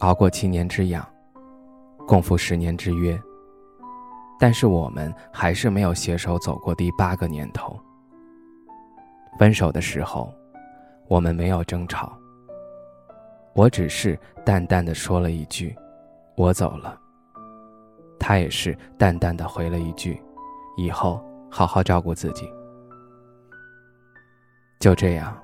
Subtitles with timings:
[0.00, 1.06] 熬过七年之痒，
[2.06, 3.20] 共赴十年之约。
[4.38, 7.78] 但是我们还是没有携手走过第八个年头。
[9.38, 10.32] 分手的时候，
[11.06, 12.16] 我们没有争吵。
[13.52, 15.76] 我只是淡淡的说了一句
[16.34, 16.98] ：“我走了。”
[18.18, 20.18] 他也是淡淡的回了一句
[20.78, 22.50] ：“以后好好照顾自己。”
[24.80, 25.36] 就这样，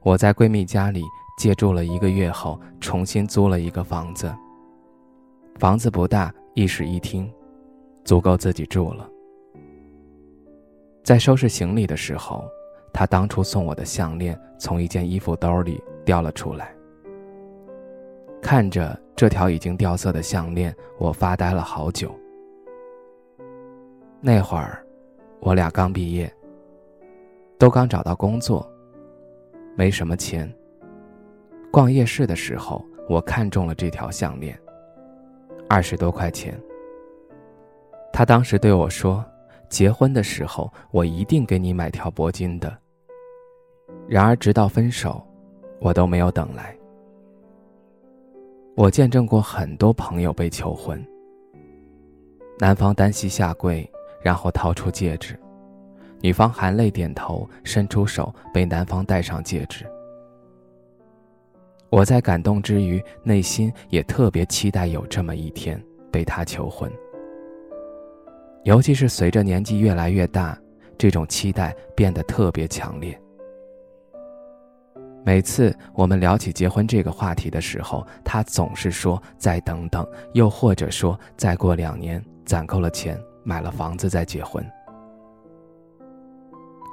[0.00, 1.04] 我在闺蜜家里。
[1.36, 4.32] 借住了一个月后，重新租了一个房子。
[5.58, 7.30] 房子不大，一室一厅，
[8.04, 9.08] 足够自己住了。
[11.04, 12.44] 在收拾行李的时候，
[12.92, 16.74] 他当初送我的项链从一件衣服兜里掉了出来。
[18.40, 22.14] 看着这条已经掉色的项链，我发呆了好久。
[24.20, 24.84] 那会儿，
[25.40, 26.32] 我俩刚毕业，
[27.58, 28.68] 都刚找到工作，
[29.76, 30.52] 没什么钱。
[31.72, 34.54] 逛夜市的时候，我看中了这条项链，
[35.70, 36.54] 二十多块钱。
[38.12, 39.24] 他当时对我说
[39.70, 42.76] ：“结婚的时候，我一定给你买条铂金的。”
[44.06, 45.26] 然而，直到分手，
[45.80, 46.76] 我都没有等来。
[48.76, 51.02] 我见证过很多朋友被求婚，
[52.58, 55.40] 男方单膝下跪，然后掏出戒指，
[56.20, 59.86] 女方含泪点头，伸出手被男方戴上戒指。
[61.92, 65.78] 我在感动之余，内心也特别期待有这么一天
[66.10, 66.90] 被他求婚。
[68.64, 70.58] 尤其是随着年纪越来越大，
[70.96, 73.20] 这种期待变得特别强烈。
[75.22, 84.64] 每次我们聊起结婚这个话题的时候，他总是说再等等，又或者说再过两年攒够了钱，买了房子再结婚。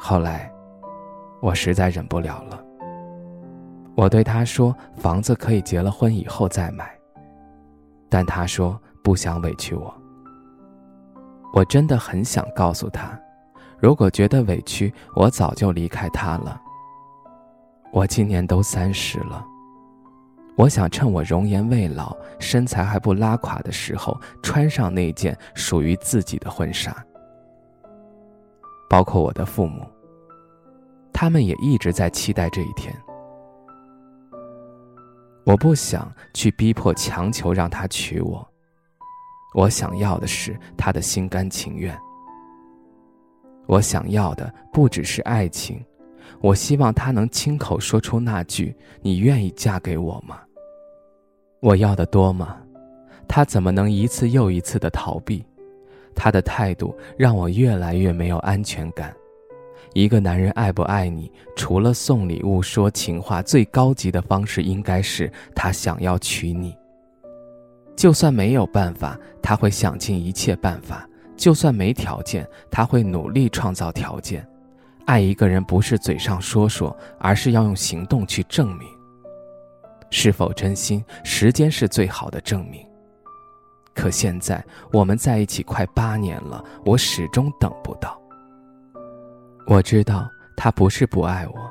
[0.00, 0.52] 后来，
[1.40, 2.64] 我实在忍不了了。
[3.98, 6.88] 我对他说：“房子可以结了婚以后再买。”
[8.08, 9.92] 但他说不想委屈我。
[11.52, 13.18] 我真的很想告诉他，
[13.80, 16.62] 如果觉得委屈，我早就离开他了。
[17.90, 19.44] 我今年都三十了，
[20.54, 26.96] 我想趁我容颜未老、身材还不拉垮的时候，穿上那件属于自己的婚纱。
[28.88, 29.84] 包括我的父母，
[31.12, 32.94] 他们也一直在期待这一天。
[35.48, 38.46] 我不想去逼迫、强求让他娶我，
[39.54, 41.98] 我想要的是他的心甘情愿。
[43.66, 45.82] 我想要的不只是爱情，
[46.42, 50.38] 我希望他能亲口说出那句“你愿意嫁给我吗？”
[51.60, 52.58] 我要的多吗？
[53.26, 55.42] 他怎么能一次又一次的逃避？
[56.14, 59.16] 他的态度让我越来越没有安全感。
[59.94, 66.76] 一个男人爱不爱你，除了送礼物、说情话，最高级的方式应该是他想要娶你。
[67.96, 70.98] 就算没有办法，他会想尽一切办法；
[71.36, 74.46] 就算没条件，他会努力创造条件。
[75.06, 78.88] 爱一个人不是嘴上说说，而是要用行动去证明。
[80.10, 82.86] 是否真心，时间是最好的证明。
[83.94, 88.20] 可现在我们在一起快八年了，我始终等不到。
[89.70, 91.70] 我知道他不是不爱我，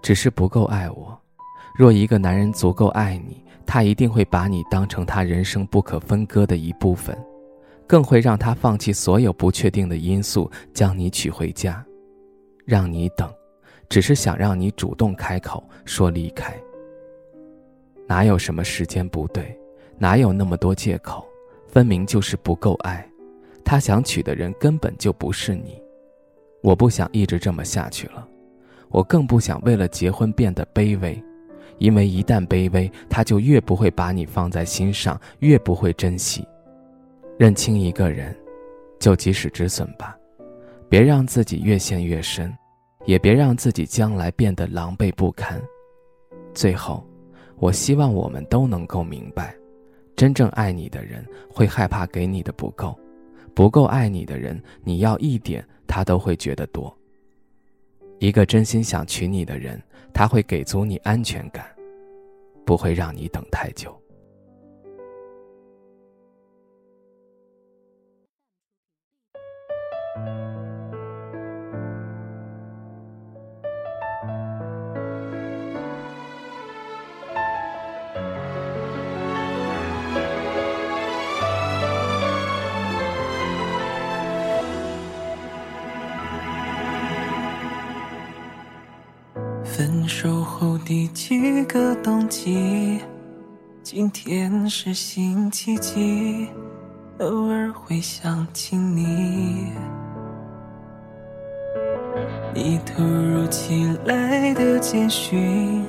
[0.00, 1.20] 只是不够爱我。
[1.76, 7.14] 若一个男人足够爱你，他一定会把你当成他人生不可分割的一部分，
[7.86, 11.84] 更会让他放弃所有不确定的因素，将你娶回家，
[12.64, 13.30] 让你等，
[13.90, 16.58] 只是想让你主动开口说离开。
[18.06, 19.54] 哪有什么时间不对，
[19.98, 21.22] 哪有那么多借口，
[21.68, 23.06] 分明就是不够爱。
[23.62, 25.78] 他想娶的人根本就不是你。
[26.64, 28.26] 我不想一直这么下去了，
[28.88, 31.22] 我更不想为了结婚变得卑微，
[31.76, 36.42] 因为一旦卑微，他就越不会把你放在心上，越不会珍惜。
[37.36, 38.34] 认清一个人，
[38.98, 40.16] 就及时止损吧，
[40.88, 42.50] 别让自己越陷越深，
[43.04, 45.60] 也别让自己将来变得狼狈不堪。
[46.54, 47.06] 最后，
[47.56, 49.54] 我希望我们都能够明白，
[50.16, 52.98] 真正爱你的人会害怕给你的不够，
[53.54, 56.94] 不够爱你的人你要一点他都会觉得多。
[58.18, 59.80] 一个真心想娶你的人
[60.12, 61.66] 他会给足你安全感
[62.64, 63.94] 不会让你等太久。
[89.76, 93.00] 分手后第几个冬季？
[93.82, 96.46] 今天是星期几？
[97.18, 99.72] 偶尔会想起你。
[102.54, 105.84] 你突如其来的简讯，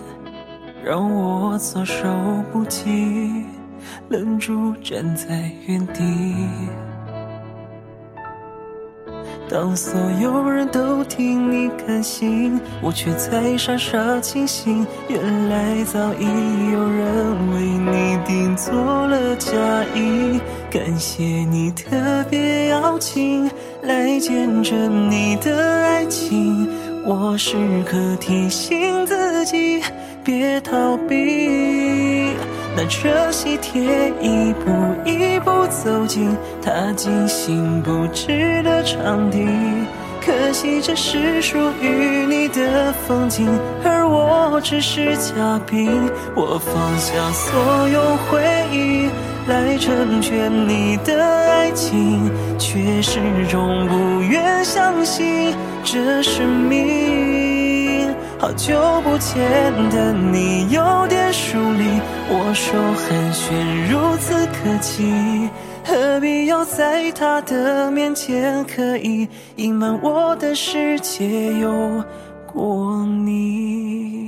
[0.84, 2.08] 让我措手
[2.52, 3.46] 不及，
[4.10, 6.02] 愣住站在原地。
[9.48, 14.86] 当所有人都替你开心，我却在傻傻清醒。
[15.08, 16.26] 原来早已
[16.74, 18.74] 有人为你订做
[19.08, 19.52] 了嫁
[19.94, 20.40] 衣。
[20.72, 23.50] 感谢你特别邀请
[23.84, 26.68] 来见证你的爱情，
[27.06, 27.56] 我时
[27.86, 29.82] 刻提醒自己
[30.24, 31.85] 别逃避。
[32.76, 34.70] 拿着喜帖一步
[35.06, 39.48] 一步走进他精心布置的场地，
[40.22, 43.48] 可惜这是属于你的风景，
[43.84, 45.90] 而我只是嘉宾。
[46.36, 48.44] 我放下所有回
[48.74, 49.10] 忆
[49.48, 52.30] 来成全你的爱情，
[52.60, 53.20] 却始
[53.50, 57.15] 终不愿相信这是命。
[58.38, 59.42] 好久不见
[59.90, 61.86] 的你有点疏离，
[62.30, 65.50] 握手寒暄如此客气，
[65.84, 72.04] 何必要在他的面前刻意隐瞒我的世界有
[72.46, 74.25] 过你？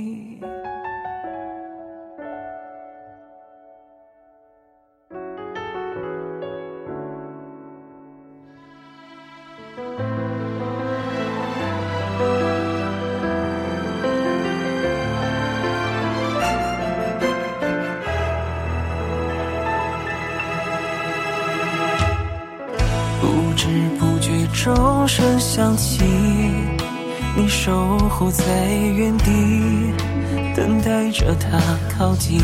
[23.20, 23.66] 不知
[23.98, 26.04] 不觉，钟声响起，
[27.36, 28.44] 你守候在
[28.96, 29.92] 原地，
[30.54, 31.58] 等待着他
[31.96, 32.40] 靠近。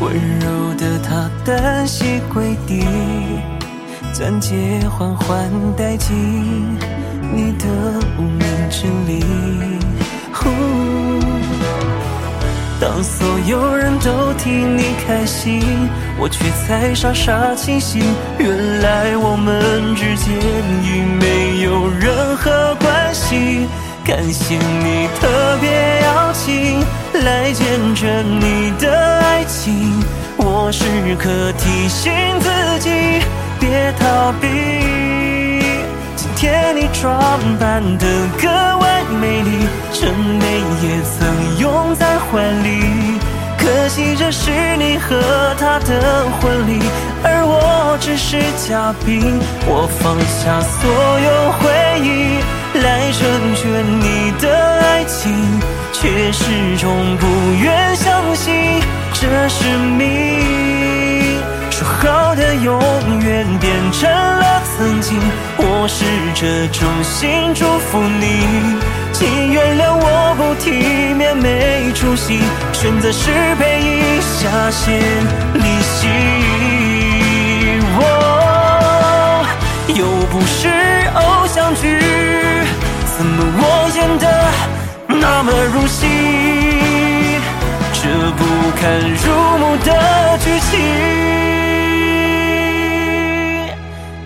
[0.00, 2.84] 温柔的他单膝跪地，
[4.14, 4.56] 钻戒
[4.88, 6.16] 缓缓戴进
[7.34, 7.66] 你的
[8.18, 9.24] 无名指里。
[12.80, 15.60] 当所有人都替你开心，
[16.20, 18.02] 我却在傻傻清醒。
[18.38, 20.36] 原来我们之间
[20.84, 23.66] 已没有任何关系。
[24.04, 26.80] 感谢你特别邀请
[27.22, 27.64] 来见
[27.94, 30.02] 证你的爱情，
[30.36, 30.84] 我时
[31.18, 32.50] 刻提醒自
[32.80, 32.90] 己
[33.58, 34.46] 别逃避。
[36.16, 38.06] 今天你装扮得
[38.40, 43.18] 格外美丽，真美也曾拥在怀里。
[43.70, 46.82] 可惜这是你和他的婚礼，
[47.22, 48.36] 而我只是
[48.66, 49.38] 嘉宾。
[49.64, 51.70] 我放下所有回
[52.02, 52.42] 忆
[52.82, 53.62] 来成全
[54.00, 55.30] 你的爱情，
[55.92, 57.26] 却始终不
[57.62, 61.38] 愿相信这是命。
[61.70, 62.76] 说好的永
[63.20, 65.16] 远变成了曾经，
[65.58, 68.80] 我试着衷心祝福你，
[69.20, 72.40] 请原谅我不体面没出息，
[72.72, 74.98] 选择是陪一下先
[75.52, 76.08] 离席。
[78.00, 79.44] 哦，
[79.88, 80.70] 又不是
[81.14, 82.00] 偶像剧，
[83.18, 83.62] 怎么我
[83.94, 84.24] 演得
[85.06, 86.06] 那么入戏？
[87.92, 88.08] 这
[88.38, 88.42] 不
[88.80, 88.80] 堪
[89.20, 89.88] 入目的
[90.38, 90.70] 剧情。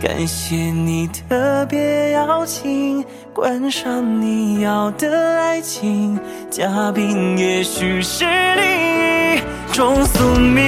[0.01, 6.17] 感谢你特别邀请，观赏你要的爱情，
[6.49, 8.25] 嘉宾也许是
[8.55, 10.63] 你中宿命。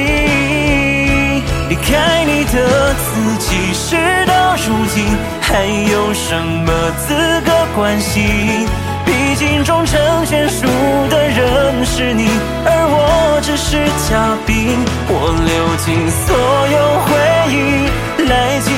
[1.68, 3.94] 离开你的自己，事
[4.26, 5.04] 到如今
[5.40, 6.35] 还有什
[6.66, 7.14] 么资
[7.46, 8.66] 格关心？
[9.04, 10.66] 毕竟终成眷属
[11.08, 12.28] 的人是你，
[12.64, 13.76] 而我只是
[14.11, 14.76] 嘉宾。
[15.08, 16.35] 我流尽所
[16.75, 17.08] 有回
[17.54, 17.54] 忆
[18.28, 18.75] 来庆，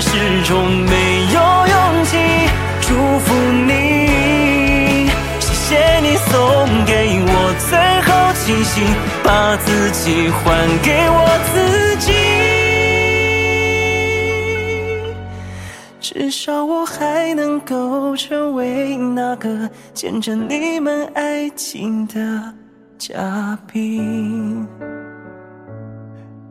[0.00, 2.16] 始终没有勇气
[2.80, 3.34] 祝福
[3.66, 5.08] 你。
[5.40, 6.34] 谢谢你送
[6.84, 6.92] 给
[7.26, 7.30] 我
[7.68, 7.70] 最
[8.02, 8.08] 后
[8.44, 8.74] 清醒，
[9.22, 10.44] 把自己还
[10.82, 11.16] 给我
[11.52, 12.12] 自己。
[16.00, 22.54] 至少我还能够成为那个见证你们爱情的
[22.96, 24.66] 嘉宾。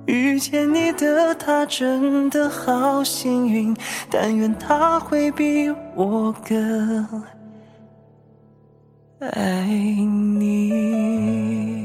[0.05, 3.75] 遇见你的他真的好幸运，
[4.09, 7.23] 但愿他会比我更
[9.19, 9.65] 爱
[10.37, 11.84] 你。